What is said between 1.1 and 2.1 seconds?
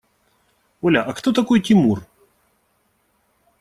кто такой Тимур?